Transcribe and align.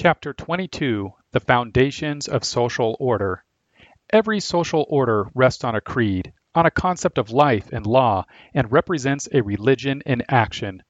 Chapter 0.00 0.32
22 0.32 1.12
The 1.32 1.40
Foundations 1.40 2.28
of 2.28 2.44
Social 2.44 2.96
Order. 3.00 3.42
Every 4.10 4.38
social 4.38 4.86
order 4.88 5.26
rests 5.34 5.64
on 5.64 5.74
a 5.74 5.80
creed, 5.80 6.32
on 6.54 6.66
a 6.66 6.70
concept 6.70 7.18
of 7.18 7.32
life 7.32 7.70
and 7.72 7.84
law, 7.84 8.24
and 8.54 8.70
represents 8.70 9.28
a 9.32 9.40
religion 9.40 10.00
in 10.06 10.22
action. 10.28 10.84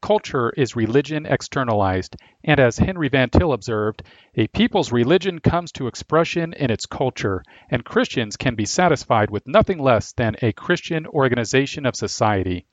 Culture 0.00 0.50
is 0.50 0.76
religion 0.76 1.26
externalized, 1.26 2.14
and 2.44 2.60
as 2.60 2.78
Henry 2.78 3.08
Van 3.08 3.30
Til 3.30 3.52
observed, 3.52 4.04
a 4.36 4.46
people's 4.46 4.92
religion 4.92 5.40
comes 5.40 5.72
to 5.72 5.88
expression 5.88 6.52
in 6.52 6.70
its 6.70 6.86
culture, 6.86 7.42
and 7.68 7.84
Christians 7.84 8.36
can 8.36 8.54
be 8.54 8.64
satisfied 8.64 9.28
with 9.28 9.48
nothing 9.48 9.80
less 9.80 10.12
than 10.12 10.36
a 10.40 10.52
Christian 10.52 11.08
organization 11.08 11.84
of 11.84 11.96
society. 11.96 12.68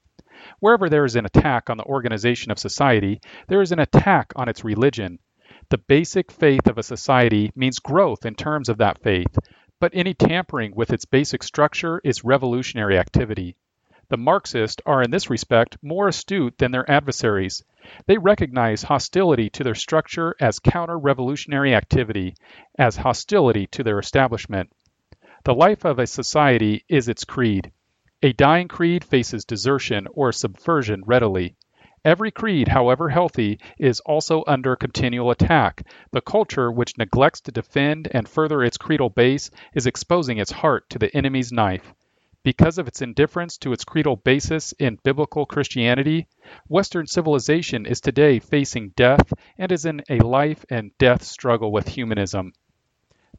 Wherever 0.59 0.87
there 0.87 1.05
is 1.05 1.15
an 1.15 1.25
attack 1.25 1.67
on 1.71 1.77
the 1.77 1.85
organization 1.85 2.51
of 2.51 2.59
society, 2.59 3.21
there 3.47 3.63
is 3.63 3.71
an 3.71 3.79
attack 3.79 4.33
on 4.35 4.47
its 4.47 4.63
religion. 4.63 5.17
The 5.69 5.77
basic 5.77 6.31
faith 6.31 6.65
of 6.65 6.79
a 6.79 6.83
society 6.83 7.51
means 7.55 7.77
growth 7.77 8.25
in 8.25 8.33
terms 8.33 8.69
of 8.69 8.79
that 8.79 9.03
faith, 9.03 9.37
but 9.79 9.91
any 9.93 10.15
tampering 10.15 10.73
with 10.73 10.91
its 10.91 11.05
basic 11.05 11.43
structure 11.43 12.01
is 12.03 12.23
revolutionary 12.23 12.97
activity. 12.97 13.55
The 14.07 14.17
Marxists 14.17 14.81
are 14.87 15.03
in 15.03 15.11
this 15.11 15.29
respect 15.29 15.77
more 15.83 16.07
astute 16.07 16.57
than 16.57 16.71
their 16.71 16.89
adversaries. 16.89 17.63
They 18.07 18.17
recognize 18.17 18.81
hostility 18.81 19.51
to 19.51 19.63
their 19.63 19.75
structure 19.75 20.35
as 20.39 20.57
counter 20.57 20.97
revolutionary 20.97 21.75
activity, 21.75 22.33
as 22.79 22.97
hostility 22.97 23.67
to 23.67 23.83
their 23.83 23.99
establishment. 23.99 24.71
The 25.43 25.53
life 25.53 25.85
of 25.85 25.99
a 25.99 26.07
society 26.07 26.83
is 26.89 27.07
its 27.07 27.25
creed. 27.25 27.71
A 28.23 28.33
dying 28.33 28.69
creed 28.69 29.03
faces 29.03 29.45
desertion 29.45 30.07
or 30.13 30.31
subversion 30.31 31.03
readily. 31.05 31.55
Every 32.05 32.31
creed, 32.31 32.69
however 32.69 33.09
healthy, 33.09 33.59
is 33.77 33.99
also 33.99 34.43
under 34.47 34.75
continual 34.75 35.31
attack. 35.31 35.85
The 36.11 36.21
culture 36.21 36.71
which 36.71 36.97
neglects 36.97 37.41
to 37.41 37.51
defend 37.51 38.07
and 38.11 38.27
further 38.27 38.63
its 38.63 38.77
creedal 38.77 39.09
base 39.09 39.51
is 39.73 39.85
exposing 39.85 40.37
its 40.37 40.51
heart 40.51 40.89
to 40.91 40.99
the 40.99 41.13
enemy's 41.15 41.51
knife. 41.51 41.93
Because 42.41 42.77
of 42.77 42.87
its 42.87 43.01
indifference 43.01 43.57
to 43.57 43.73
its 43.73 43.83
creedal 43.83 44.15
basis 44.15 44.71
in 44.79 44.97
biblical 45.03 45.45
Christianity, 45.45 46.27
Western 46.69 47.05
civilization 47.05 47.85
is 47.85 47.99
today 47.99 48.39
facing 48.39 48.91
death 48.95 49.33
and 49.57 49.69
is 49.69 49.83
in 49.83 50.01
a 50.09 50.19
life 50.19 50.63
and 50.69 50.97
death 50.99 51.21
struggle 51.23 51.73
with 51.73 51.89
humanism. 51.89 52.53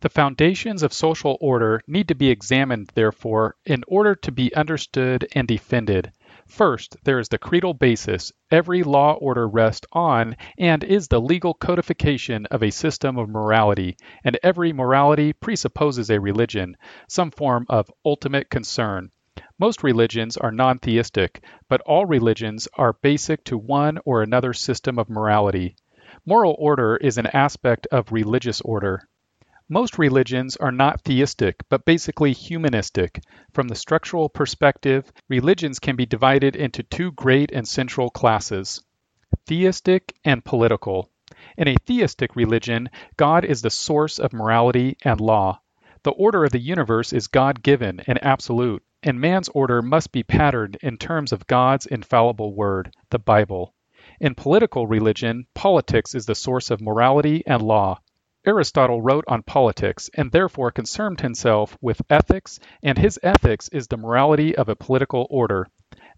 The 0.01 0.11
foundations 0.11 0.83
of 0.83 0.93
social 0.93 1.39
order 1.41 1.83
need 1.87 2.09
to 2.09 2.15
be 2.15 2.29
examined, 2.29 2.91
therefore, 2.95 3.57
in 3.65 3.85
order 3.87 4.15
to 4.17 4.33
be 4.33 4.55
understood 4.55 5.27
and 5.33 5.49
defended. 5.49 6.13
First, 6.51 6.97
there 7.05 7.21
is 7.21 7.29
the 7.29 7.39
creedal 7.39 7.75
basis 7.75 8.33
every 8.51 8.83
law 8.83 9.13
order 9.13 9.47
rests 9.49 9.87
on 9.93 10.37
and 10.59 10.83
is 10.83 11.07
the 11.07 11.21
legal 11.21 11.55
codification 11.55 12.45
of 12.47 12.65
a 12.65 12.71
system 12.71 13.19
of 13.19 13.29
morality, 13.29 13.97
and 14.25 14.37
every 14.43 14.73
morality 14.73 15.33
presupposes 15.33 16.11
a 16.11 16.19
religion, 16.21 16.77
some 17.09 17.31
form 17.31 17.67
of 17.69 17.89
ultimate 18.05 18.51
concern. 18.51 19.13
Most 19.61 19.85
religions 19.85 20.37
are 20.37 20.51
non 20.51 20.81
theistic, 20.81 21.45
but 21.69 21.83
all 21.83 22.05
religions 22.05 22.67
are 22.75 22.95
basic 23.01 23.45
to 23.45 23.57
one 23.57 24.01
or 24.05 24.21
another 24.21 24.53
system 24.53 24.99
of 24.99 25.09
morality. 25.09 25.77
Moral 26.27 26.57
order 26.59 26.97
is 26.97 27.17
an 27.17 27.29
aspect 27.29 27.87
of 27.93 28.11
religious 28.11 28.61
order. 28.63 29.09
Most 29.73 29.99
religions 29.99 30.57
are 30.57 30.73
not 30.73 31.03
theistic, 31.03 31.63
but 31.69 31.85
basically 31.85 32.33
humanistic. 32.33 33.23
From 33.53 33.69
the 33.69 33.77
structural 33.77 34.29
perspective, 34.29 35.13
religions 35.29 35.79
can 35.79 35.95
be 35.95 36.07
divided 36.07 36.57
into 36.57 36.83
two 36.83 37.13
great 37.13 37.53
and 37.53 37.69
central 37.69 38.11
classes 38.11 38.83
theistic 39.47 40.13
and 40.25 40.45
political. 40.45 41.09
In 41.57 41.69
a 41.69 41.77
theistic 41.87 42.35
religion, 42.35 42.91
God 43.17 43.45
is 43.45 43.63
the 43.63 43.71
source 43.71 44.19
of 44.19 44.33
morality 44.33 44.97
and 45.05 45.21
law. 45.21 45.61
The 46.03 46.11
order 46.11 46.45
of 46.45 46.51
the 46.51 46.59
universe 46.59 47.13
is 47.13 47.29
God 47.29 47.63
given 47.63 48.01
and 48.09 48.21
absolute, 48.25 48.83
and 49.05 49.21
man's 49.21 49.49
order 49.51 49.83
must 49.83 50.11
be 50.11 50.25
patterned 50.25 50.79
in 50.83 50.99
terms 50.99 51.31
of 51.31 51.47
God's 51.47 51.87
infallible 51.87 52.57
word, 52.57 52.93
the 53.11 53.21
Bible. 53.21 53.73
In 54.19 54.35
political 54.35 54.89
religion, 54.89 55.47
politics 55.55 56.17
is 56.17 56.27
the 56.27 56.35
source 56.35 56.73
of 56.73 56.81
morality 56.81 57.45
and 57.47 57.63
law. 57.63 58.01
Aristotle 58.47 59.03
wrote 59.03 59.25
on 59.29 59.43
politics 59.43 60.09
and 60.15 60.33
therefore 60.33 60.71
concerned 60.71 61.21
himself 61.21 61.77
with 61.83 62.01
ethics, 62.09 62.59
and 62.83 62.97
his 62.97 63.19
ethics 63.23 63.69
is 63.69 63.87
the 63.87 63.99
morality 63.99 64.57
of 64.57 64.71
a 64.71 64.77
political 64.77 65.27
order. 65.29 65.67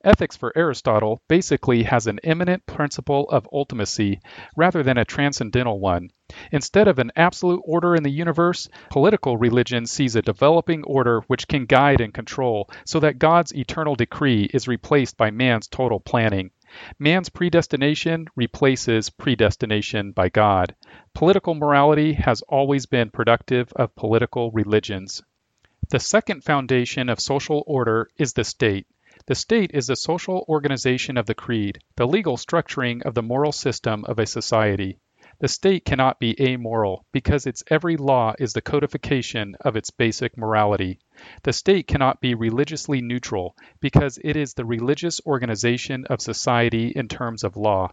Ethics 0.04 0.36
for 0.36 0.52
Aristotle 0.56 1.20
basically 1.28 1.82
has 1.82 2.06
an 2.06 2.20
immanent 2.22 2.64
principle 2.64 3.28
of 3.30 3.48
ultimacy 3.52 4.20
rather 4.56 4.84
than 4.84 4.98
a 4.98 5.04
transcendental 5.04 5.80
one. 5.80 6.10
Instead 6.52 6.86
of 6.86 7.00
an 7.00 7.10
absolute 7.16 7.62
order 7.64 7.96
in 7.96 8.04
the 8.04 8.10
universe, 8.10 8.68
political 8.88 9.36
religion 9.36 9.84
sees 9.84 10.14
a 10.14 10.22
developing 10.22 10.84
order 10.84 11.22
which 11.26 11.48
can 11.48 11.66
guide 11.66 12.00
and 12.00 12.14
control 12.14 12.70
so 12.84 13.00
that 13.00 13.18
God's 13.18 13.52
eternal 13.52 13.96
decree 13.96 14.44
is 14.54 14.68
replaced 14.68 15.16
by 15.16 15.32
man's 15.32 15.66
total 15.66 15.98
planning. 15.98 16.52
Man's 16.98 17.28
predestination 17.28 18.28
replaces 18.34 19.10
predestination 19.10 20.12
by 20.12 20.28
God. 20.30 20.74
Political 21.12 21.54
morality 21.54 22.14
has 22.14 22.40
always 22.42 22.86
been 22.86 23.10
productive 23.10 23.72
of 23.76 23.94
political 23.94 24.50
religions. 24.52 25.22
The 25.90 26.00
second 26.00 26.44
foundation 26.44 27.08
of 27.10 27.20
social 27.20 27.62
order 27.66 28.08
is 28.16 28.32
the 28.32 28.44
state. 28.44 28.86
The 29.26 29.34
state 29.34 29.72
is 29.74 29.86
the 29.86 29.96
social 29.96 30.44
organization 30.48 31.16
of 31.18 31.26
the 31.26 31.34
creed, 31.34 31.80
the 31.96 32.08
legal 32.08 32.36
structuring 32.36 33.02
of 33.02 33.14
the 33.14 33.22
moral 33.22 33.52
system 33.52 34.04
of 34.06 34.18
a 34.18 34.26
society. 34.26 34.98
The 35.42 35.48
state 35.48 35.84
cannot 35.84 36.20
be 36.20 36.40
amoral 36.40 37.04
because 37.10 37.48
its 37.48 37.64
every 37.66 37.96
law 37.96 38.32
is 38.38 38.52
the 38.52 38.60
codification 38.62 39.56
of 39.60 39.74
its 39.74 39.90
basic 39.90 40.38
morality. 40.38 41.00
The 41.42 41.52
state 41.52 41.88
cannot 41.88 42.20
be 42.20 42.36
religiously 42.36 43.00
neutral 43.00 43.56
because 43.80 44.20
it 44.22 44.36
is 44.36 44.54
the 44.54 44.64
religious 44.64 45.20
organization 45.26 46.04
of 46.04 46.20
society 46.20 46.92
in 46.94 47.08
terms 47.08 47.42
of 47.42 47.56
law. 47.56 47.90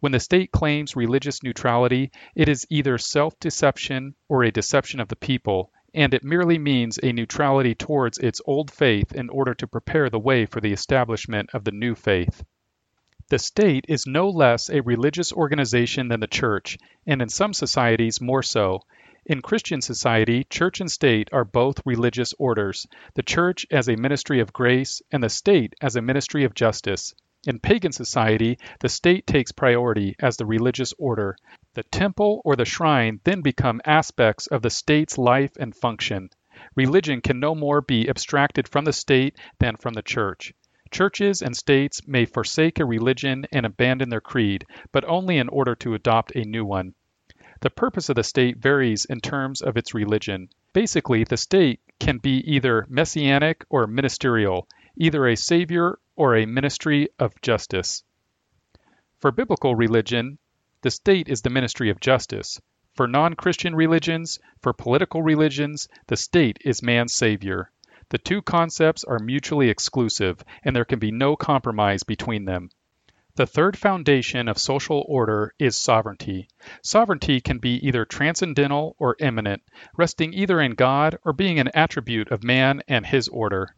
When 0.00 0.12
the 0.12 0.20
state 0.20 0.52
claims 0.52 0.94
religious 0.94 1.42
neutrality, 1.42 2.10
it 2.34 2.50
is 2.50 2.66
either 2.68 2.98
self 2.98 3.40
deception 3.40 4.14
or 4.28 4.44
a 4.44 4.52
deception 4.52 5.00
of 5.00 5.08
the 5.08 5.16
people, 5.16 5.72
and 5.94 6.12
it 6.12 6.22
merely 6.22 6.58
means 6.58 6.98
a 7.02 7.14
neutrality 7.14 7.74
towards 7.74 8.18
its 8.18 8.42
old 8.44 8.70
faith 8.70 9.14
in 9.14 9.30
order 9.30 9.54
to 9.54 9.66
prepare 9.66 10.10
the 10.10 10.18
way 10.18 10.44
for 10.44 10.60
the 10.60 10.74
establishment 10.74 11.48
of 11.54 11.64
the 11.64 11.72
new 11.72 11.94
faith. 11.94 12.44
The 13.30 13.38
state 13.38 13.84
is 13.88 14.08
no 14.08 14.28
less 14.28 14.68
a 14.70 14.82
religious 14.82 15.32
organization 15.32 16.08
than 16.08 16.18
the 16.18 16.26
church, 16.26 16.76
and 17.06 17.22
in 17.22 17.28
some 17.28 17.52
societies 17.52 18.20
more 18.20 18.42
so. 18.42 18.80
In 19.24 19.40
Christian 19.40 19.80
society, 19.80 20.42
church 20.50 20.80
and 20.80 20.90
state 20.90 21.30
are 21.32 21.44
both 21.44 21.86
religious 21.86 22.34
orders, 22.40 22.88
the 23.14 23.22
church 23.22 23.68
as 23.70 23.88
a 23.88 23.94
ministry 23.94 24.40
of 24.40 24.52
grace 24.52 25.00
and 25.12 25.22
the 25.22 25.28
state 25.28 25.74
as 25.80 25.94
a 25.94 26.02
ministry 26.02 26.42
of 26.42 26.54
justice. 26.54 27.14
In 27.46 27.60
pagan 27.60 27.92
society, 27.92 28.58
the 28.80 28.88
state 28.88 29.28
takes 29.28 29.52
priority 29.52 30.16
as 30.18 30.36
the 30.36 30.44
religious 30.44 30.92
order. 30.98 31.36
The 31.74 31.84
temple 31.84 32.42
or 32.44 32.56
the 32.56 32.64
shrine 32.64 33.20
then 33.22 33.42
become 33.42 33.80
aspects 33.84 34.48
of 34.48 34.62
the 34.62 34.70
state's 34.70 35.18
life 35.18 35.52
and 35.56 35.72
function. 35.72 36.30
Religion 36.74 37.20
can 37.20 37.38
no 37.38 37.54
more 37.54 37.80
be 37.80 38.08
abstracted 38.08 38.66
from 38.66 38.84
the 38.86 38.92
state 38.92 39.38
than 39.60 39.76
from 39.76 39.94
the 39.94 40.02
church. 40.02 40.52
Churches 40.90 41.40
and 41.40 41.56
states 41.56 42.06
may 42.08 42.24
forsake 42.24 42.80
a 42.80 42.84
religion 42.84 43.46
and 43.52 43.64
abandon 43.64 44.08
their 44.08 44.20
creed, 44.20 44.66
but 44.90 45.04
only 45.04 45.38
in 45.38 45.48
order 45.48 45.76
to 45.76 45.94
adopt 45.94 46.34
a 46.34 46.44
new 46.44 46.64
one. 46.64 46.94
The 47.60 47.70
purpose 47.70 48.08
of 48.08 48.16
the 48.16 48.24
state 48.24 48.56
varies 48.56 49.04
in 49.04 49.20
terms 49.20 49.60
of 49.60 49.76
its 49.76 49.94
religion. 49.94 50.48
Basically, 50.72 51.24
the 51.24 51.36
state 51.36 51.80
can 51.98 52.18
be 52.18 52.38
either 52.50 52.86
messianic 52.88 53.64
or 53.68 53.86
ministerial, 53.86 54.66
either 54.96 55.28
a 55.28 55.36
savior 55.36 55.98
or 56.16 56.36
a 56.36 56.46
ministry 56.46 57.08
of 57.18 57.40
justice. 57.40 58.02
For 59.18 59.30
biblical 59.30 59.74
religion, 59.74 60.38
the 60.80 60.90
state 60.90 61.28
is 61.28 61.42
the 61.42 61.50
ministry 61.50 61.90
of 61.90 62.00
justice. 62.00 62.60
For 62.94 63.06
non 63.06 63.34
Christian 63.34 63.76
religions, 63.76 64.38
for 64.60 64.72
political 64.72 65.22
religions, 65.22 65.86
the 66.06 66.16
state 66.16 66.58
is 66.64 66.82
man's 66.82 67.14
savior. 67.14 67.70
The 68.10 68.18
two 68.18 68.42
concepts 68.42 69.04
are 69.04 69.18
mutually 69.18 69.70
exclusive, 69.70 70.44
and 70.64 70.74
there 70.74 70.84
can 70.84 70.98
be 70.98 71.12
no 71.12 71.36
compromise 71.36 72.02
between 72.02 72.44
them. 72.44 72.70
The 73.36 73.46
third 73.46 73.78
foundation 73.78 74.48
of 74.48 74.58
social 74.58 75.04
order 75.08 75.54
is 75.60 75.76
sovereignty. 75.76 76.48
Sovereignty 76.82 77.40
can 77.40 77.58
be 77.58 77.76
either 77.86 78.04
transcendental 78.04 78.96
or 78.98 79.16
immanent, 79.20 79.62
resting 79.96 80.34
either 80.34 80.60
in 80.60 80.74
God 80.74 81.18
or 81.24 81.32
being 81.32 81.60
an 81.60 81.70
attribute 81.72 82.32
of 82.32 82.42
man 82.42 82.82
and 82.88 83.06
his 83.06 83.28
order. 83.28 83.76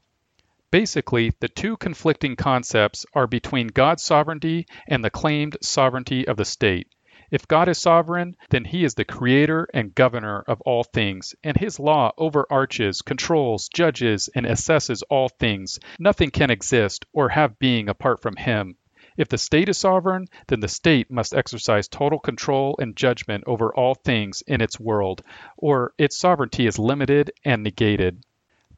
Basically, 0.71 1.35
the 1.41 1.49
two 1.49 1.77
conflicting 1.77 2.35
concepts 2.35 3.05
are 3.13 3.27
between 3.27 3.67
God's 3.67 4.03
sovereignty 4.03 4.67
and 4.89 5.05
the 5.05 5.11
claimed 5.11 5.59
sovereignty 5.61 6.27
of 6.27 6.39
the 6.39 6.47
state. 6.47 6.89
If 7.33 7.49
God 7.49 7.67
is 7.69 7.79
sovereign, 7.79 8.37
then 8.51 8.67
he 8.67 8.85
is 8.85 8.95
the 8.95 9.07
creator 9.07 9.67
and 9.73 9.95
governor 9.95 10.45
of 10.47 10.61
all 10.61 10.85
things, 10.85 11.35
and 11.43 11.57
his 11.57 11.81
law 11.81 12.13
overarches, 12.19 13.01
controls, 13.01 13.71
judges, 13.71 14.29
and 14.35 14.45
assesses 14.45 15.03
all 15.09 15.31
things. 15.31 15.81
Nothing 15.99 16.31
can 16.31 16.51
exist 16.51 17.07
or 17.15 17.31
have 17.31 17.59
being 17.59 17.89
apart 17.89 18.21
from 18.21 18.37
him. 18.37 18.77
If 19.17 19.29
the 19.29 19.39
state 19.39 19.71
is 19.71 19.79
sovereign, 19.79 20.27
then 20.49 20.61
the 20.61 20.69
state 20.69 21.11
must 21.11 21.35
exercise 21.35 21.89
total 21.89 22.19
control 22.19 22.77
and 22.79 22.95
judgment 22.95 23.45
over 23.47 23.75
all 23.75 23.95
things 23.95 24.43
in 24.47 24.61
its 24.61 24.79
world, 24.79 25.23
or 25.57 25.95
its 25.97 26.19
sovereignty 26.19 26.67
is 26.67 26.79
limited 26.79 27.31
and 27.47 27.63
negated. 27.63 28.27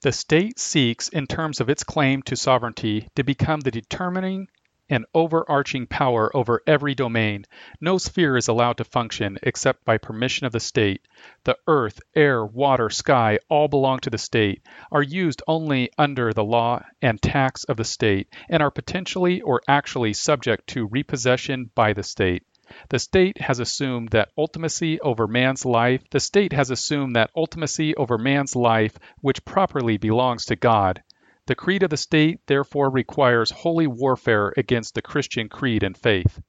The 0.03 0.13
state 0.13 0.61
seeks, 0.61 1.09
in 1.09 1.27
terms 1.27 1.61
of 1.61 1.69
its 1.69 1.83
claim 1.83 2.23
to 2.23 2.37
sovereignty, 2.37 3.09
to 3.17 3.25
become 3.25 3.61
the 3.61 3.73
determining 3.73 4.47
and 4.95 5.05
overarching 5.13 5.87
power 5.89 6.35
over 6.37 6.63
every 6.69 6.95
domain. 6.95 7.45
No 7.81 7.99
sphere 7.99 8.37
is 8.37 8.47
allowed 8.47 8.77
to 8.77 8.85
function 8.85 9.39
except 9.43 9.85
by 9.85 9.99
permission 9.99 10.47
of 10.47 10.53
the 10.53 10.61
state. 10.61 11.03
The 11.43 11.59
earth, 11.67 12.01
air, 12.15 12.47
water, 12.47 12.89
sky 12.91 13.41
all 13.49 13.67
belong 13.67 13.99
to 14.01 14.11
the 14.11 14.19
state, 14.19 14.63
are 14.93 15.03
used 15.03 15.43
only 15.49 15.91
under 15.99 16.33
the 16.33 16.45
law 16.45 16.85
and 17.03 17.21
tax 17.21 17.65
of 17.65 17.77
the 17.77 17.85
state, 17.85 18.29
and 18.49 18.63
are 18.63 18.71
potentially 18.71 19.41
or 19.41 19.61
actually 19.67 20.13
subject 20.13 20.69
to 20.69 20.87
repossession 20.87 21.71
by 21.75 21.93
the 21.93 22.05
state. 22.05 22.45
The 22.89 22.99
state 22.99 23.41
has 23.41 23.59
assumed 23.59 24.11
that 24.11 24.31
ultimacy 24.39 24.99
over 25.03 25.27
man's 25.27 25.67
life, 25.67 26.03
the 26.11 26.21
state 26.21 26.53
has 26.53 26.71
assumed 26.71 27.15
that 27.15 27.31
ultimacy 27.37 27.95
over 27.97 28.17
man's 28.17 28.57
life 28.57 28.97
which 29.21 29.45
properly 29.45 29.99
belongs 29.99 30.47
to 30.47 30.57
God. 30.57 31.03
The 31.47 31.55
creed 31.55 31.83
of 31.83 31.91
the 31.91 31.99
state 31.99 32.41
therefore 32.47 32.91
requires 32.91 33.51
holy 33.51 33.87
warfare 33.87 34.55
against 34.57 34.95
the 34.95 35.03
Christian 35.03 35.51
creed 35.51 35.83
and 35.83 35.95
faith. 35.97 36.41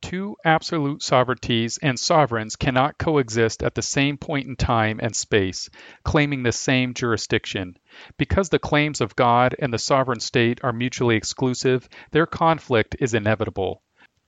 Two 0.00 0.36
absolute 0.44 1.02
sovereignties 1.02 1.78
and 1.82 1.98
sovereigns 1.98 2.56
cannot 2.56 2.96
coexist 2.96 3.62
at 3.62 3.74
the 3.74 3.82
same 3.82 4.16
point 4.16 4.46
in 4.46 4.56
time 4.56 5.00
and 5.02 5.14
space, 5.14 5.68
claiming 6.02 6.42
the 6.42 6.52
same 6.52 6.94
jurisdiction. 6.94 7.76
Because 8.16 8.48
the 8.48 8.58
claims 8.58 9.00
of 9.00 9.16
God 9.16 9.54
and 9.58 9.72
the 9.72 9.78
sovereign 9.78 10.20
state 10.20 10.60
are 10.62 10.72
mutually 10.72 11.16
exclusive, 11.16 11.88
their 12.12 12.26
conflict 12.26 12.96
is 13.00 13.14
inevitable. 13.14 13.82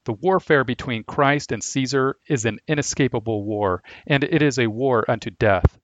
The 0.05 0.15
warfare 0.15 0.65
between 0.65 1.05
Christ 1.05 1.53
and 1.53 1.63
Caesar 1.63 2.17
is 2.27 2.45
an 2.45 2.59
inescapable 2.67 3.45
war, 3.45 3.83
and 4.07 4.25
it 4.25 4.43
is 4.43 4.59
a 4.59 4.67
war 4.67 5.11
unto 5.11 5.31
death. 5.31 5.79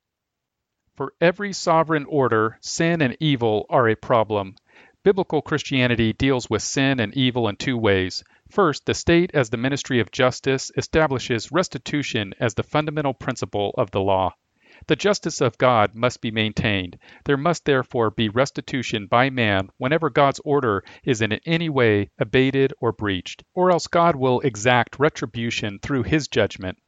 For 0.97 1.13
every 1.21 1.53
sovereign 1.53 2.05
order, 2.05 2.57
sin 2.61 3.03
and 3.03 3.17
evil 3.19 3.67
are 3.69 3.89
a 3.89 3.97
problem. 3.97 4.55
Biblical 5.03 5.43
Christianity 5.43 6.13
deals 6.13 6.49
with 6.49 6.63
sin 6.63 7.01
and 7.01 7.13
evil 7.17 7.49
in 7.49 7.57
two 7.57 7.77
ways. 7.77 8.23
First, 8.49 8.87
the 8.87 8.95
state 8.95 9.33
as 9.35 9.51
the 9.51 9.57
ministry 9.57 9.99
of 9.99 10.13
justice 10.13 10.71
establishes 10.77 11.51
restitution 11.51 12.33
as 12.39 12.55
the 12.55 12.63
fundamental 12.63 13.13
principle 13.13 13.75
of 13.77 13.91
the 13.91 14.01
law. 14.01 14.35
The 14.87 14.95
justice 14.95 15.41
of 15.41 15.59
God 15.59 15.97
must 15.97 16.21
be 16.21 16.31
maintained. 16.31 16.97
There 17.25 17.37
must 17.37 17.65
therefore 17.65 18.13
be 18.13 18.29
restitution 18.29 19.09
by 19.09 19.31
man 19.31 19.71
whenever 19.79 20.11
God's 20.11 20.41
order 20.45 20.85
is 21.03 21.23
in 21.23 21.33
any 21.45 21.69
way 21.69 22.11
abated 22.21 22.73
or 22.81 22.93
breached, 22.93 23.43
or 23.53 23.73
else 23.73 23.89
God 23.89 24.15
will 24.15 24.41
exact 24.43 25.01
retribution 25.01 25.81
through 25.81 26.05
his 26.05 26.29
judgment. 26.29 26.79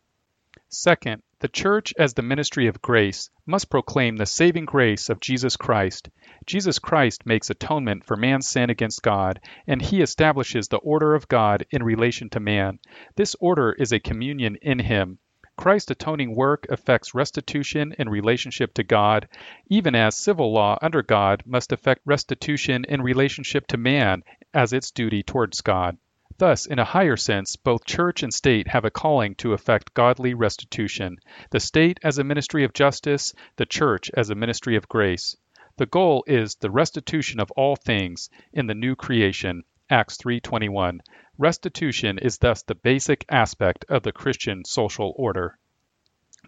Second, 0.69 1.23
the 1.39 1.49
Church, 1.49 1.95
as 1.97 2.15
the 2.15 2.23
ministry 2.23 2.67
of 2.67 2.83
grace, 2.83 3.31
must 3.47 3.71
proclaim 3.71 4.17
the 4.17 4.27
saving 4.27 4.65
grace 4.65 5.09
of 5.09 5.21
Jesus 5.21 5.57
Christ. 5.57 6.09
Jesus 6.45 6.81
Christ 6.81 7.25
makes 7.25 7.51
atonement 7.51 8.05
for 8.05 8.17
man's 8.17 8.49
sin 8.49 8.69
against 8.69 9.03
God, 9.03 9.39
and 9.69 9.81
he 9.81 10.03
establishes 10.03 10.67
the 10.67 10.79
order 10.79 11.15
of 11.15 11.29
God 11.29 11.67
in 11.71 11.85
relation 11.85 12.31
to 12.31 12.41
man. 12.41 12.81
This 13.15 13.37
order 13.39 13.75
is 13.75 13.93
a 13.93 14.01
communion 14.01 14.57
in 14.61 14.81
him. 14.81 15.19
Christ's 15.57 15.93
atoning 15.93 16.35
work 16.35 16.67
affects 16.69 17.15
restitution 17.15 17.95
in 17.99 18.09
relationship 18.09 18.75
to 18.75 18.83
God, 18.83 19.29
even 19.69 19.95
as 19.95 20.17
civil 20.17 20.53
law 20.53 20.79
under 20.83 21.03
God 21.03 21.45
must 21.47 21.71
effect 21.71 22.03
restitution 22.05 22.85
in 22.85 23.03
relationship 23.03 23.67
to 23.69 23.77
man 23.77 24.25
as 24.53 24.73
its 24.73 24.91
duty 24.91 25.23
towards 25.23 25.61
God. 25.61 25.97
Thus, 26.39 26.67
in 26.67 26.79
a 26.79 26.85
higher 26.85 27.17
sense, 27.17 27.57
both 27.57 27.87
church 27.87 28.23
and 28.23 28.31
state 28.31 28.69
have 28.69 28.85
a 28.85 28.91
calling 28.91 29.37
to 29.37 29.55
effect 29.55 29.95
godly 29.95 30.35
restitution, 30.35 31.17
the 31.51 31.61
state 31.61 31.99
as 32.03 32.19
a 32.19 32.25
ministry 32.25 32.63
of 32.63 32.75
justice, 32.75 33.33
the 33.57 33.65
church 33.65 34.11
as 34.13 34.29
a 34.29 34.35
ministry 34.35 34.77
of 34.77 34.87
grace. 34.87 35.35
The 35.79 35.87
goal 35.87 36.25
is 36.27 36.57
the 36.57 36.71
restitution 36.71 37.41
of 37.41 37.51
all 37.53 37.75
things 37.75 38.29
in 38.53 38.67
the 38.67 38.75
new 38.75 38.95
creation. 38.97 39.63
Acts 39.89 40.19
3:21. 40.19 41.01
Restitution 41.39 42.19
is 42.19 42.37
thus 42.37 42.63
the 42.63 42.75
basic 42.75 43.25
aspect 43.31 43.87
of 43.89 44.03
the 44.03 44.13
Christian 44.13 44.63
social 44.67 45.15
order. 45.17 45.59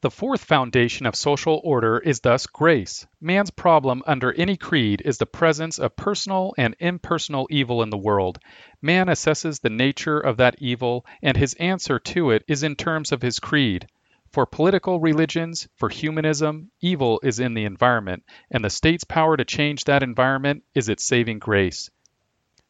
The 0.01 0.13
fourth 0.13 0.45
foundation 0.45 1.07
of 1.07 1.17
social 1.17 1.61
order 1.65 1.99
is 1.99 2.21
thus 2.21 2.47
grace. 2.47 3.05
Man's 3.21 3.51
problem 3.51 4.05
under 4.07 4.33
any 4.33 4.57
creed 4.57 5.03
is 5.05 5.19
the 5.19 5.27
presence 5.27 5.81
of 5.81 5.97
personal 5.97 6.55
and 6.57 6.77
impersonal 6.79 7.49
evil 7.51 7.83
in 7.83 7.91
the 7.91 7.99
world. 7.99 8.39
Man 8.81 9.09
assesses 9.09 9.59
the 9.59 9.71
nature 9.71 10.21
of 10.21 10.37
that 10.37 10.55
evil, 10.61 11.05
and 11.21 11.37
his 11.37 11.55
answer 11.55 11.99
to 11.99 12.31
it 12.31 12.45
is 12.47 12.63
in 12.63 12.77
terms 12.77 13.11
of 13.11 13.23
his 13.23 13.41
creed. 13.41 13.89
For 14.31 14.47
political 14.47 15.01
religions, 15.01 15.67
for 15.75 15.89
humanism, 15.89 16.71
evil 16.81 17.19
is 17.25 17.41
in 17.41 17.55
the 17.55 17.65
environment, 17.65 18.23
and 18.53 18.65
the 18.65 18.71
state's 18.71 19.03
power 19.03 19.37
to 19.37 19.45
change 19.45 19.83
that 19.87 20.05
environment 20.05 20.63
is 20.77 20.89
its 20.89 21.05
saving 21.05 21.41
grace. 21.41 21.91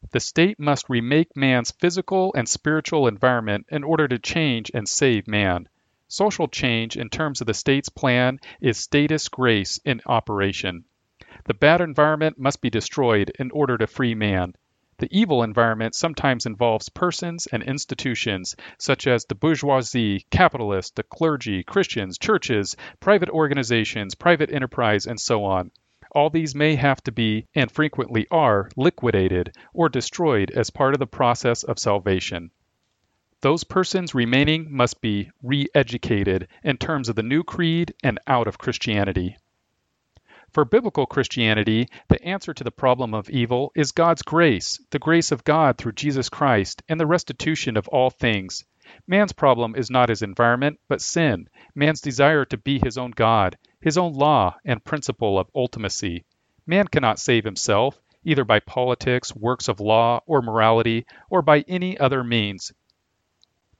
The 0.09 0.19
state 0.19 0.59
must 0.59 0.89
remake 0.89 1.35
man's 1.35 1.69
physical 1.69 2.33
and 2.33 2.49
spiritual 2.49 3.07
environment 3.07 3.67
in 3.69 3.83
order 3.83 4.07
to 4.07 4.17
change 4.17 4.71
and 4.73 4.89
save 4.89 5.27
man. 5.27 5.69
Social 6.11 6.47
change 6.47 6.97
in 6.97 7.09
terms 7.09 7.39
of 7.39 7.45
the 7.45 7.53
state's 7.53 7.89
plan 7.89 8.39
is 8.59 8.79
statist 8.79 9.29
grace 9.29 9.79
in 9.85 10.01
operation. 10.07 10.85
The 11.45 11.53
bad 11.53 11.81
environment 11.81 12.39
must 12.39 12.61
be 12.61 12.71
destroyed 12.71 13.31
in 13.37 13.51
order 13.51 13.77
to 13.77 13.85
free 13.85 14.15
man. 14.15 14.55
The 14.97 15.07
evil 15.11 15.43
environment 15.43 15.93
sometimes 15.93 16.47
involves 16.47 16.89
persons 16.89 17.45
and 17.45 17.61
institutions, 17.61 18.55
such 18.79 19.05
as 19.05 19.25
the 19.25 19.35
bourgeoisie, 19.35 20.25
capitalists, 20.31 20.93
the 20.93 21.03
clergy, 21.03 21.61
Christians, 21.61 22.17
churches, 22.17 22.75
private 22.99 23.29
organizations, 23.29 24.15
private 24.15 24.51
enterprise, 24.51 25.05
and 25.05 25.19
so 25.19 25.43
on. 25.45 25.69
All 26.11 26.31
these 26.31 26.55
may 26.55 26.73
have 26.73 27.03
to 27.03 27.11
be, 27.11 27.45
and 27.53 27.71
frequently 27.71 28.25
are, 28.31 28.71
liquidated 28.75 29.55
or 29.75 29.89
destroyed 29.89 30.49
as 30.49 30.71
part 30.71 30.95
of 30.95 30.99
the 30.99 31.05
process 31.05 31.61
of 31.61 31.77
salvation. 31.77 32.49
Those 33.41 33.63
persons 33.63 34.13
remaining 34.13 34.67
must 34.69 34.99
be 34.99 35.31
re 35.41 35.67
educated 35.73 36.49
in 36.61 36.75
terms 36.75 37.07
of 37.07 37.15
the 37.15 37.23
new 37.23 37.43
creed 37.43 37.93
and 38.03 38.19
out 38.27 38.47
of 38.49 38.57
Christianity. 38.57 39.37
For 40.51 40.65
biblical 40.65 41.05
Christianity, 41.05 41.87
the 42.09 42.21
answer 42.21 42.53
to 42.53 42.63
the 42.65 42.71
problem 42.71 43.13
of 43.13 43.29
evil 43.29 43.71
is 43.75 43.93
God's 43.93 44.23
grace, 44.23 44.83
the 44.89 44.99
grace 44.99 45.31
of 45.31 45.45
God 45.45 45.77
through 45.77 45.93
Jesus 45.93 46.27
Christ, 46.27 46.81
and 46.89 46.99
the 46.99 47.07
restitution 47.07 47.77
of 47.77 47.87
all 47.87 48.09
things. 48.09 48.65
Man's 49.07 49.31
problem 49.31 49.73
is 49.73 49.89
not 49.89 50.09
his 50.09 50.21
environment, 50.21 50.79
but 50.89 50.99
sin, 50.99 51.47
man's 51.73 52.01
desire 52.01 52.43
to 52.43 52.57
be 52.57 52.79
his 52.79 52.97
own 52.97 53.11
God, 53.11 53.57
his 53.79 53.97
own 53.97 54.11
law 54.15 54.57
and 54.65 54.83
principle 54.83 55.39
of 55.39 55.49
ultimacy. 55.53 56.25
Man 56.65 56.87
cannot 56.87 57.19
save 57.19 57.45
himself, 57.45 58.01
either 58.25 58.43
by 58.43 58.59
politics, 58.59 59.33
works 59.33 59.69
of 59.69 59.79
law, 59.79 60.21
or 60.25 60.41
morality, 60.41 61.05
or 61.29 61.41
by 61.41 61.61
any 61.69 61.97
other 61.97 62.21
means. 62.21 62.73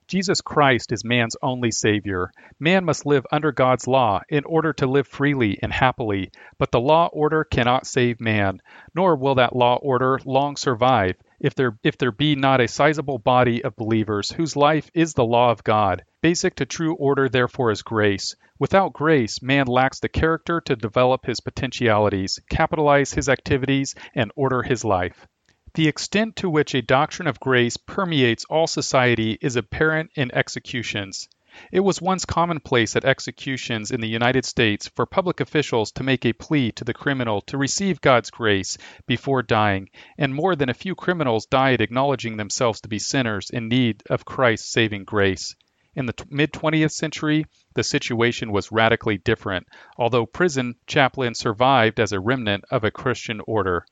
Jesus 0.09 0.41
Christ 0.41 0.91
is 0.91 1.05
man's 1.05 1.37
only 1.39 1.69
Savior. 1.69 2.31
Man 2.59 2.83
must 2.83 3.05
live 3.05 3.27
under 3.31 3.51
God's 3.51 3.87
law 3.87 4.21
in 4.27 4.43
order 4.43 4.73
to 4.73 4.87
live 4.87 5.07
freely 5.07 5.59
and 5.61 5.71
happily, 5.71 6.31
but 6.57 6.71
the 6.71 6.79
law 6.79 7.11
order 7.13 7.43
cannot 7.43 7.85
save 7.85 8.19
man, 8.19 8.59
nor 8.95 9.15
will 9.15 9.35
that 9.35 9.55
law 9.55 9.75
order 9.75 10.19
long 10.25 10.55
survive 10.55 11.15
if 11.39 11.53
there, 11.53 11.77
if 11.83 11.99
there 11.99 12.11
be 12.11 12.35
not 12.35 12.59
a 12.59 12.67
sizable 12.67 13.19
body 13.19 13.63
of 13.63 13.75
believers 13.75 14.31
whose 14.31 14.55
life 14.55 14.89
is 14.95 15.13
the 15.13 15.23
law 15.23 15.51
of 15.51 15.63
God. 15.63 16.03
Basic 16.23 16.55
to 16.55 16.65
true 16.65 16.95
order, 16.95 17.29
therefore, 17.29 17.69
is 17.69 17.83
grace. 17.83 18.35
Without 18.57 18.93
grace, 18.93 19.43
man 19.43 19.67
lacks 19.67 19.99
the 19.99 20.09
character 20.09 20.59
to 20.61 20.75
develop 20.75 21.27
his 21.27 21.39
potentialities, 21.39 22.39
capitalize 22.49 23.13
his 23.13 23.29
activities, 23.29 23.93
and 24.15 24.31
order 24.35 24.63
his 24.63 24.83
life. 24.83 25.27
The 25.75 25.87
extent 25.87 26.35
to 26.37 26.49
which 26.49 26.73
a 26.73 26.81
doctrine 26.81 27.27
of 27.27 27.39
grace 27.39 27.77
permeates 27.77 28.43
all 28.45 28.65
society 28.65 29.37
is 29.39 29.55
apparent 29.55 30.09
in 30.15 30.33
executions. 30.33 31.29
It 31.71 31.81
was 31.81 32.01
once 32.01 32.25
commonplace 32.25 32.95
at 32.95 33.05
executions 33.05 33.91
in 33.91 34.01
the 34.01 34.07
United 34.07 34.45
States 34.45 34.87
for 34.87 35.05
public 35.05 35.39
officials 35.39 35.91
to 35.91 36.03
make 36.03 36.25
a 36.25 36.33
plea 36.33 36.71
to 36.71 36.83
the 36.83 36.93
criminal 36.93 37.41
to 37.41 37.57
receive 37.57 38.01
God's 38.01 38.31
grace 38.31 38.79
before 39.05 39.43
dying, 39.43 39.89
and 40.17 40.33
more 40.33 40.55
than 40.55 40.69
a 40.69 40.73
few 40.73 40.95
criminals 40.95 41.45
died 41.45 41.81
acknowledging 41.81 42.37
themselves 42.37 42.81
to 42.81 42.89
be 42.89 42.97
sinners 42.97 43.51
in 43.51 43.67
need 43.67 44.01
of 44.09 44.25
Christ's 44.25 44.71
saving 44.71 45.03
grace. 45.03 45.55
In 45.93 46.07
the 46.07 46.15
mid 46.29 46.51
20th 46.51 46.93
century, 46.93 47.45
the 47.75 47.83
situation 47.83 48.51
was 48.51 48.71
radically 48.71 49.19
different, 49.19 49.67
although 49.97 50.25
prison 50.25 50.75
chaplains 50.87 51.37
survived 51.37 51.99
as 51.99 52.11
a 52.11 52.19
remnant 52.19 52.63
of 52.71 52.83
a 52.83 52.89
Christian 52.89 53.41
order. 53.45 53.85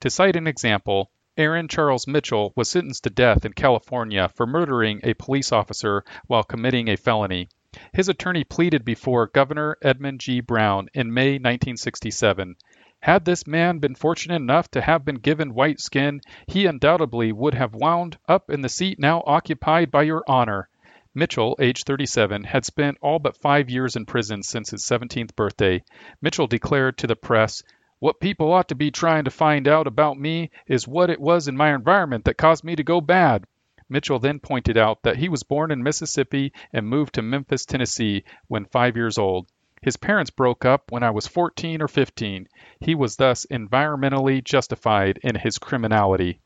To 0.00 0.08
cite 0.08 0.36
an 0.36 0.46
example, 0.46 1.10
Aaron 1.36 1.68
Charles 1.68 2.06
Mitchell 2.06 2.54
was 2.56 2.70
sentenced 2.70 3.04
to 3.04 3.10
death 3.10 3.44
in 3.44 3.52
California 3.52 4.30
for 4.34 4.46
murdering 4.46 5.00
a 5.02 5.12
police 5.12 5.52
officer 5.52 6.04
while 6.26 6.42
committing 6.42 6.88
a 6.88 6.96
felony. 6.96 7.50
His 7.92 8.08
attorney 8.08 8.42
pleaded 8.42 8.82
before 8.82 9.26
Governor 9.26 9.76
Edmund 9.82 10.20
G. 10.20 10.40
Brown 10.40 10.88
in 10.94 11.12
May 11.12 11.32
1967. 11.32 12.56
Had 13.00 13.26
this 13.26 13.46
man 13.46 13.78
been 13.78 13.94
fortunate 13.94 14.36
enough 14.36 14.70
to 14.70 14.80
have 14.80 15.04
been 15.04 15.16
given 15.16 15.52
white 15.52 15.80
skin, 15.80 16.22
he 16.46 16.64
undoubtedly 16.64 17.30
would 17.30 17.52
have 17.52 17.74
wound 17.74 18.16
up 18.26 18.48
in 18.48 18.62
the 18.62 18.70
seat 18.70 18.98
now 18.98 19.22
occupied 19.26 19.90
by 19.90 20.04
your 20.04 20.24
honor. 20.26 20.70
Mitchell, 21.14 21.56
age 21.60 21.84
37, 21.84 22.44
had 22.44 22.64
spent 22.64 22.96
all 23.02 23.18
but 23.18 23.36
five 23.36 23.68
years 23.68 23.96
in 23.96 24.06
prison 24.06 24.42
since 24.42 24.70
his 24.70 24.82
17th 24.82 25.36
birthday. 25.36 25.82
Mitchell 26.22 26.46
declared 26.46 26.96
to 26.96 27.06
the 27.06 27.16
press, 27.16 27.62
What 28.00 28.18
people 28.18 28.50
ought 28.50 28.68
to 28.68 28.74
be 28.74 28.90
trying 28.90 29.24
to 29.24 29.30
find 29.30 29.68
out 29.68 29.86
about 29.86 30.18
me 30.18 30.50
is 30.66 30.88
what 30.88 31.10
it 31.10 31.20
was 31.20 31.48
in 31.48 31.56
my 31.56 31.74
environment 31.74 32.24
that 32.24 32.38
caused 32.38 32.64
me 32.64 32.74
to 32.76 32.82
go 32.82 33.02
bad. 33.02 33.44
Mitchell 33.90 34.18
then 34.18 34.38
pointed 34.40 34.78
out 34.78 35.02
that 35.02 35.18
he 35.18 35.28
was 35.28 35.42
born 35.42 35.70
in 35.70 35.82
Mississippi 35.82 36.54
and 36.72 36.88
moved 36.88 37.12
to 37.16 37.22
Memphis, 37.22 37.66
Tennessee 37.66 38.24
when 38.48 38.64
five 38.64 38.96
years 38.96 39.18
old. 39.18 39.48
His 39.82 39.98
parents 39.98 40.30
broke 40.30 40.64
up 40.64 40.90
when 40.90 41.02
I 41.02 41.10
was 41.10 41.26
14 41.26 41.82
or 41.82 41.88
15. 41.88 42.48
He 42.80 42.94
was 42.94 43.16
thus 43.16 43.44
environmentally 43.50 44.42
justified 44.42 45.18
in 45.22 45.34
his 45.34 45.58
criminality. 45.58 46.40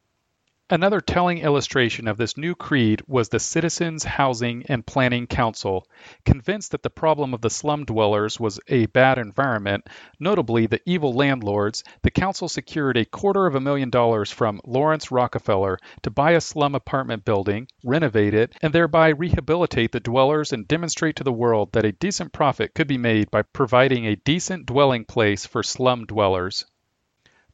Another 0.70 1.02
telling 1.02 1.40
illustration 1.40 2.08
of 2.08 2.16
this 2.16 2.38
new 2.38 2.54
creed 2.54 3.02
was 3.06 3.28
the 3.28 3.38
Citizens 3.38 4.02
Housing 4.02 4.64
and 4.66 4.86
Planning 4.86 5.26
Council. 5.26 5.86
Convinced 6.24 6.70
that 6.70 6.82
the 6.82 6.88
problem 6.88 7.34
of 7.34 7.42
the 7.42 7.50
slum 7.50 7.84
dwellers 7.84 8.40
was 8.40 8.58
a 8.68 8.86
bad 8.86 9.18
environment, 9.18 9.86
notably 10.18 10.66
the 10.66 10.80
evil 10.86 11.12
landlords, 11.12 11.84
the 12.00 12.10
council 12.10 12.48
secured 12.48 12.96
a 12.96 13.04
quarter 13.04 13.46
of 13.46 13.54
a 13.54 13.60
million 13.60 13.90
dollars 13.90 14.30
from 14.30 14.58
Lawrence 14.64 15.12
Rockefeller 15.12 15.78
to 16.02 16.10
buy 16.10 16.30
a 16.30 16.40
slum 16.40 16.74
apartment 16.74 17.26
building, 17.26 17.68
renovate 17.84 18.32
it, 18.32 18.54
and 18.62 18.72
thereby 18.72 19.10
rehabilitate 19.10 19.92
the 19.92 20.00
dwellers 20.00 20.54
and 20.54 20.66
demonstrate 20.66 21.16
to 21.16 21.24
the 21.24 21.30
world 21.30 21.72
that 21.72 21.84
a 21.84 21.92
decent 21.92 22.32
profit 22.32 22.74
could 22.74 22.88
be 22.88 22.96
made 22.96 23.30
by 23.30 23.42
providing 23.42 24.06
a 24.06 24.16
decent 24.16 24.64
dwelling 24.64 25.04
place 25.04 25.44
for 25.44 25.62
slum 25.62 26.06
dwellers. 26.06 26.64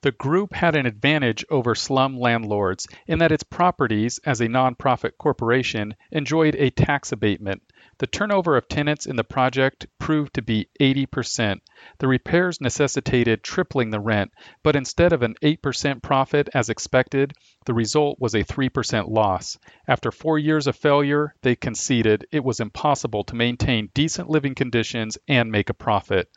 The 0.02 0.12
group 0.12 0.54
had 0.54 0.76
an 0.76 0.86
advantage 0.86 1.44
over 1.50 1.74
slum 1.74 2.18
landlords 2.18 2.88
in 3.06 3.18
that 3.18 3.32
its 3.32 3.42
properties, 3.42 4.18
as 4.24 4.40
a 4.40 4.48
nonprofit 4.48 5.18
corporation, 5.18 5.94
enjoyed 6.10 6.54
a 6.54 6.70
tax 6.70 7.12
abatement. 7.12 7.62
The 7.98 8.06
turnover 8.06 8.56
of 8.56 8.66
tenants 8.66 9.04
in 9.04 9.16
the 9.16 9.24
project 9.24 9.86
proved 9.98 10.32
to 10.32 10.40
be 10.42 10.70
80%. 10.80 11.60
The 11.98 12.08
repairs 12.08 12.62
necessitated 12.62 13.42
tripling 13.42 13.90
the 13.90 14.00
rent, 14.00 14.32
but 14.62 14.74
instead 14.74 15.12
of 15.12 15.20
an 15.20 15.34
8% 15.42 16.02
profit 16.02 16.48
as 16.54 16.70
expected, 16.70 17.34
the 17.66 17.74
result 17.74 18.18
was 18.18 18.34
a 18.34 18.42
3% 18.42 19.10
loss. 19.10 19.58
After 19.86 20.10
four 20.10 20.38
years 20.38 20.66
of 20.66 20.76
failure, 20.76 21.34
they 21.42 21.56
conceded 21.56 22.26
it 22.32 22.42
was 22.42 22.60
impossible 22.60 23.24
to 23.24 23.36
maintain 23.36 23.90
decent 23.92 24.30
living 24.30 24.54
conditions 24.54 25.18
and 25.28 25.52
make 25.52 25.68
a 25.68 25.74
profit. 25.74 26.30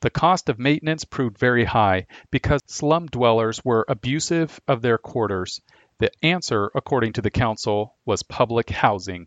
The 0.00 0.10
cost 0.10 0.50
of 0.50 0.58
maintenance 0.58 1.04
proved 1.06 1.38
very 1.38 1.64
high 1.64 2.06
because 2.30 2.60
slum 2.66 3.06
dwellers 3.06 3.64
were 3.64 3.86
abusive 3.88 4.60
of 4.68 4.82
their 4.82 4.98
quarters. 4.98 5.62
The 6.00 6.10
answer, 6.22 6.70
according 6.74 7.14
to 7.14 7.22
the 7.22 7.30
council, 7.30 7.96
was 8.04 8.22
public 8.22 8.68
housing. 8.68 9.26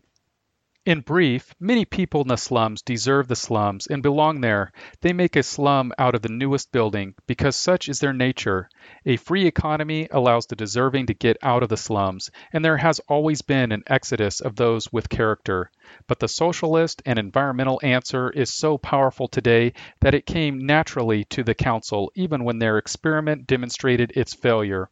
In 0.86 1.00
brief, 1.00 1.54
many 1.58 1.86
people 1.86 2.20
in 2.20 2.28
the 2.28 2.36
slums 2.36 2.82
deserve 2.82 3.26
the 3.26 3.36
slums 3.36 3.86
and 3.86 4.02
belong 4.02 4.42
there. 4.42 4.70
They 5.00 5.14
make 5.14 5.34
a 5.34 5.42
slum 5.42 5.94
out 5.96 6.14
of 6.14 6.20
the 6.20 6.28
newest 6.28 6.72
building 6.72 7.14
because 7.26 7.56
such 7.56 7.88
is 7.88 8.00
their 8.00 8.12
nature. 8.12 8.68
A 9.06 9.16
free 9.16 9.46
economy 9.46 10.08
allows 10.10 10.46
the 10.46 10.56
deserving 10.56 11.06
to 11.06 11.14
get 11.14 11.38
out 11.42 11.62
of 11.62 11.70
the 11.70 11.78
slums, 11.78 12.30
and 12.52 12.62
there 12.62 12.76
has 12.76 13.00
always 13.08 13.40
been 13.40 13.72
an 13.72 13.82
exodus 13.86 14.42
of 14.42 14.56
those 14.56 14.92
with 14.92 15.08
character. 15.08 15.70
But 16.06 16.18
the 16.18 16.28
socialist 16.28 17.00
and 17.06 17.18
environmental 17.18 17.80
answer 17.82 18.28
is 18.28 18.52
so 18.52 18.76
powerful 18.76 19.26
today 19.26 19.72
that 20.00 20.14
it 20.14 20.26
came 20.26 20.66
naturally 20.66 21.24
to 21.30 21.42
the 21.42 21.54
council 21.54 22.12
even 22.14 22.44
when 22.44 22.58
their 22.58 22.76
experiment 22.76 23.46
demonstrated 23.46 24.12
its 24.14 24.34
failure. 24.34 24.90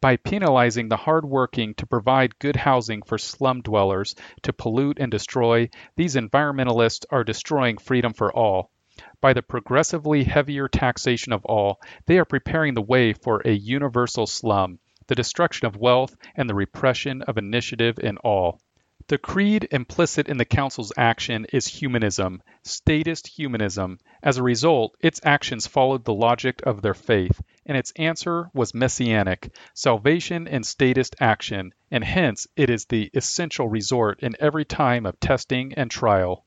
By 0.00 0.16
penalizing 0.16 0.88
the 0.88 0.96
hard-working 0.96 1.74
to 1.74 1.86
provide 1.86 2.38
good 2.38 2.56
housing 2.56 3.02
for 3.02 3.18
slum 3.18 3.60
dwellers 3.60 4.14
to 4.42 4.52
pollute 4.52 4.98
and 4.98 5.10
destroy, 5.10 5.68
these 5.94 6.16
environmentalists 6.16 7.04
are 7.10 7.22
destroying 7.22 7.76
freedom 7.76 8.14
for 8.14 8.32
all. 8.32 8.70
By 9.20 9.32
the 9.32 9.42
progressively 9.42 10.24
heavier 10.24 10.68
taxation 10.68 11.32
of 11.32 11.44
all, 11.44 11.80
they 12.06 12.18
are 12.18 12.24
preparing 12.24 12.74
the 12.74 12.82
way 12.82 13.12
for 13.12 13.42
a 13.44 13.52
universal 13.52 14.26
slum, 14.26 14.78
the 15.06 15.14
destruction 15.14 15.66
of 15.66 15.76
wealth, 15.76 16.16
and 16.34 16.48
the 16.48 16.54
repression 16.54 17.22
of 17.22 17.36
initiative 17.36 17.98
in 17.98 18.16
all. 18.18 18.60
The 19.08 19.16
creed 19.16 19.68
implicit 19.70 20.28
in 20.28 20.36
the 20.36 20.44
Council's 20.44 20.92
action 20.94 21.46
is 21.50 21.66
humanism, 21.66 22.42
statist 22.62 23.26
humanism. 23.26 24.00
As 24.22 24.36
a 24.36 24.42
result, 24.42 24.98
its 25.00 25.18
actions 25.24 25.66
followed 25.66 26.04
the 26.04 26.12
logic 26.12 26.60
of 26.66 26.82
their 26.82 26.92
faith, 26.92 27.40
and 27.64 27.74
its 27.74 27.90
answer 27.96 28.50
was 28.52 28.74
messianic, 28.74 29.50
salvation 29.72 30.46
in 30.46 30.62
statist 30.62 31.16
action, 31.20 31.72
and 31.90 32.04
hence 32.04 32.46
it 32.54 32.68
is 32.68 32.84
the 32.84 33.10
essential 33.14 33.66
resort 33.66 34.20
in 34.20 34.36
every 34.40 34.66
time 34.66 35.06
of 35.06 35.18
testing 35.20 35.72
and 35.72 35.90
trial. 35.90 36.44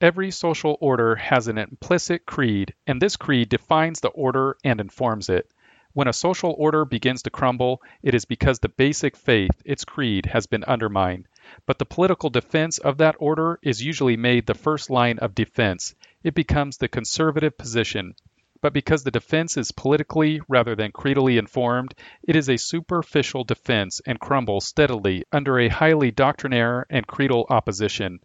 Every 0.00 0.30
social 0.30 0.78
order 0.80 1.16
has 1.16 1.46
an 1.46 1.58
implicit 1.58 2.24
creed, 2.24 2.72
and 2.86 3.02
this 3.02 3.18
creed 3.18 3.50
defines 3.50 4.00
the 4.00 4.08
order 4.08 4.56
and 4.64 4.80
informs 4.80 5.28
it. 5.28 5.50
When 5.92 6.08
a 6.08 6.14
social 6.14 6.54
order 6.56 6.86
begins 6.86 7.24
to 7.24 7.30
crumble, 7.30 7.82
it 8.02 8.14
is 8.14 8.24
because 8.24 8.60
the 8.60 8.70
basic 8.70 9.14
faith, 9.14 9.60
its 9.66 9.84
creed, 9.84 10.24
has 10.24 10.46
been 10.46 10.64
undermined. 10.64 11.28
But 11.66 11.78
the 11.78 11.84
political 11.84 12.30
defense 12.30 12.78
of 12.78 12.98
that 12.98 13.16
order 13.18 13.58
is 13.62 13.82
usually 13.82 14.16
made 14.16 14.46
the 14.46 14.54
first 14.54 14.90
line 14.90 15.18
of 15.18 15.34
defense. 15.34 15.94
It 16.22 16.34
becomes 16.34 16.78
the 16.78 16.88
conservative 16.88 17.58
position. 17.58 18.14
But 18.60 18.72
because 18.72 19.02
the 19.02 19.10
defense 19.10 19.56
is 19.56 19.72
politically 19.72 20.40
rather 20.48 20.76
than 20.76 20.92
creedally 20.92 21.36
informed, 21.36 21.94
it 22.22 22.36
is 22.36 22.48
a 22.48 22.56
superficial 22.56 23.42
defense 23.42 24.00
and 24.06 24.20
crumbles 24.20 24.66
steadily 24.66 25.24
under 25.32 25.58
a 25.58 25.68
highly 25.68 26.12
doctrinaire 26.12 26.86
and 26.88 27.06
creedal 27.06 27.44
opposition. 27.50 28.20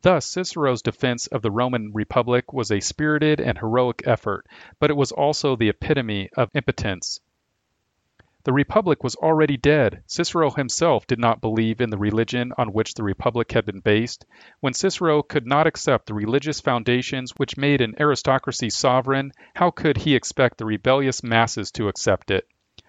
Thus, 0.00 0.24
Cicero's 0.24 0.82
defense 0.82 1.26
of 1.26 1.42
the 1.42 1.50
Roman 1.50 1.92
Republic 1.92 2.52
was 2.52 2.70
a 2.70 2.80
spirited 2.80 3.40
and 3.40 3.58
heroic 3.58 4.02
effort, 4.06 4.46
but 4.78 4.88
it 4.88 4.96
was 4.96 5.12
also 5.12 5.54
the 5.54 5.68
epitome 5.68 6.30
of 6.36 6.48
impotence. 6.54 7.20
The 8.44 8.52
Republic 8.52 9.02
was 9.02 9.16
already 9.16 9.56
dead. 9.56 10.02
Cicero 10.06 10.50
himself 10.50 11.06
did 11.06 11.18
not 11.18 11.40
believe 11.40 11.80
in 11.80 11.88
the 11.88 11.96
religion 11.96 12.52
on 12.58 12.74
which 12.74 12.92
the 12.92 13.02
Republic 13.02 13.50
had 13.52 13.64
been 13.64 13.80
based. 13.80 14.26
When 14.60 14.74
Cicero 14.74 15.22
could 15.22 15.46
not 15.46 15.66
accept 15.66 16.06
the 16.06 16.12
religious 16.12 16.60
foundations 16.60 17.32
which 17.38 17.56
made 17.56 17.80
an 17.80 17.94
aristocracy 17.98 18.68
sovereign, 18.68 19.32
how 19.54 19.70
could 19.70 19.96
he 19.96 20.14
expect 20.14 20.58
the 20.58 20.66
rebellious 20.66 21.22
masses 21.22 21.70
to 21.72 21.88
accept 21.88 22.30
it? 22.30 22.46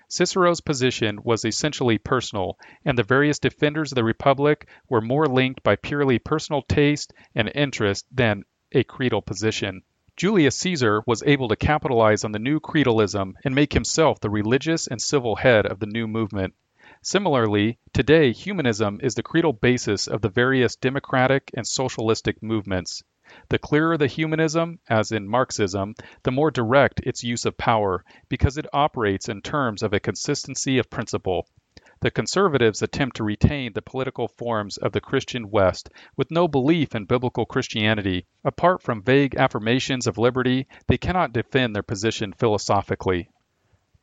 Cicero's 0.10 0.60
position 0.60 1.20
was 1.24 1.46
essentially 1.46 2.00
personal, 2.00 2.60
and 2.84 2.98
the 2.98 3.04
various 3.04 3.40
defenders 3.40 3.94
of 3.94 3.96
the 3.96 4.04
Republic 4.04 4.68
were 4.90 5.00
more 5.00 5.26
linked 5.26 5.64
by 5.64 5.78
purely 5.78 6.20
personal 6.20 6.64
taste 6.64 7.14
and 7.34 7.50
interest 7.56 8.06
than 8.12 8.44
a 8.74 8.84
creedal 8.84 9.22
position. 9.22 9.84
Julius 10.18 10.56
Caesar 10.56 11.04
was 11.06 11.24
able 11.24 11.50
to 11.50 11.58
capitalize 11.58 12.24
on 12.24 12.32
the 12.32 12.40
new 12.40 12.62
creedalism 12.62 13.34
and 13.44 13.54
make 13.54 13.74
himself 13.74 14.22
the 14.22 14.30
religious 14.30 14.88
and 14.88 15.02
civil 15.02 15.36
head 15.36 15.66
of 15.66 15.80
the 15.80 15.88
new 15.88 16.08
movement. 16.08 16.54
Similarly, 17.02 17.80
today 17.92 18.32
humanism 18.32 19.02
is 19.04 19.16
the 19.16 19.24
creedal 19.24 19.52
basis 19.52 20.08
of 20.08 20.22
the 20.22 20.30
various 20.30 20.78
democratic 20.78 21.52
and 21.54 21.68
socialistic 21.68 22.42
movements. 22.42 23.04
The 23.50 23.60
clearer 23.60 23.98
the 23.98 24.08
humanism, 24.08 24.80
as 24.88 25.12
in 25.12 25.28
Marxism, 25.28 25.96
the 26.24 26.32
more 26.32 26.50
direct 26.50 27.02
its 27.02 27.26
use 27.26 27.44
of 27.44 27.58
power, 27.58 28.06
because 28.30 28.58
it 28.58 28.68
operates 28.72 29.28
in 29.28 29.42
terms 29.42 29.84
of 29.84 29.92
a 29.92 30.00
consistency 30.00 30.78
of 30.78 30.90
principle. 30.90 31.46
The 32.02 32.12
conservatives 32.12 32.82
attempt 32.82 33.16
to 33.16 33.24
retain 33.24 33.72
the 33.72 33.82
political 33.82 34.28
forms 34.28 34.76
of 34.76 34.92
the 34.92 35.00
Christian 35.00 35.50
West 35.50 35.90
with 36.18 36.30
no 36.30 36.46
belief 36.46 36.94
in 36.94 37.06
biblical 37.06 37.46
Christianity. 37.46 38.26
Apart 38.44 38.82
from 38.82 39.02
vague 39.02 39.36
affirmations 39.38 40.06
of 40.06 40.18
liberty, 40.18 40.68
they 40.88 40.98
cannot 40.98 41.32
defend 41.32 41.74
their 41.74 41.84
position 41.84 42.34
philosophically. 42.34 43.30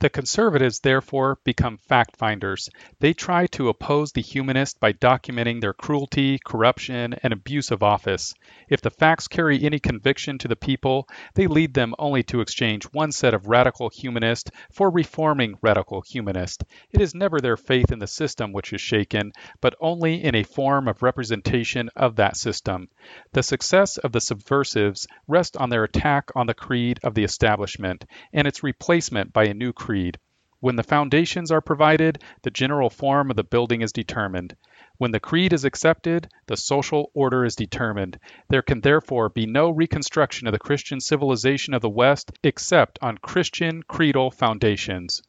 The 0.03 0.11
conservatives 0.11 0.81
therefore 0.81 1.39
become 1.45 1.79
fact 1.79 2.17
finders. 2.17 2.69
They 2.99 3.13
try 3.13 3.47
to 3.53 3.69
oppose 3.69 4.11
the 4.11 4.21
humanists 4.21 4.77
by 4.77 4.95
documenting 4.95 5.61
their 5.61 5.73
cruelty, 5.73 6.41
corruption, 6.45 7.15
and 7.23 7.33
abuse 7.33 7.71
of 7.71 7.85
office. 7.85 8.35
If 8.69 8.81
the 8.81 8.91
facts 8.91 9.29
carry 9.29 9.63
any 9.63 9.79
conviction 9.79 10.39
to 10.39 10.49
the 10.49 10.57
people, 10.57 11.09
they 11.35 11.47
lead 11.47 11.75
them 11.75 11.95
only 12.01 12.25
to 12.25 12.41
exchange 12.41 12.83
one 12.87 13.13
set 13.13 13.33
of 13.33 13.47
radical 13.47 13.91
humanist 13.91 14.51
for 14.73 14.91
reforming 14.91 15.57
radical 15.63 16.01
humanist. 16.01 16.65
It 16.91 17.01
is 17.01 17.15
never 17.15 17.39
their 17.39 17.57
faith 17.57 17.93
in 17.93 18.01
the 18.01 18.09
system 18.09 18.53
which 18.53 18.73
is 18.73 18.81
shaken, 18.81 19.31
but 19.61 19.77
only 19.81 20.25
in 20.25 20.35
a 20.35 20.43
form 20.43 20.89
of 20.89 21.05
representation 21.05 21.91
of 21.95 22.17
that 22.17 22.37
system. 22.37 22.89
The 23.35 23.45
success 23.45 23.99
of 23.99 24.11
the 24.11 24.21
subversives 24.21 25.07
rests 25.29 25.57
on 25.57 25.71
their 25.71 25.85
attack 25.85 26.33
on 26.35 26.49
the 26.49 26.55
creed 26.55 26.99
of 27.05 27.15
the 27.15 27.23
establishment 27.23 28.05
and 28.33 28.49
its 28.49 28.65
replacement 28.65 29.33
by 29.33 29.45
a 29.45 29.55
new 29.55 29.73
creed. 29.93 30.19
When 30.61 30.77
the 30.77 30.83
foundations 30.83 31.51
are 31.51 31.61
provided, 31.61 32.23
the 32.41 32.51
general 32.51 32.89
form 32.89 33.29
of 33.29 33.37
the 33.37 33.45
building 33.45 33.83
is 33.83 33.93
determined. 33.93 34.57
When 34.97 35.11
the 35.11 35.21
creed 35.21 35.53
is 35.53 35.67
accepted, 35.67 36.29
the 36.47 36.57
social 36.57 37.11
order 37.13 37.45
is 37.45 37.57
determined. 37.57 38.19
There 38.49 38.63
can 38.63 38.81
therefore 38.81 39.29
be 39.29 39.45
no 39.45 39.69
reconstruction 39.69 40.47
of 40.47 40.53
the 40.53 40.59
Christian 40.59 40.99
civilization 40.99 41.75
of 41.75 41.83
the 41.83 41.91
West 41.91 42.33
except 42.43 42.99
on 43.03 43.19
Christian 43.19 43.83
creedal 43.83 44.31
foundations. 44.31 45.21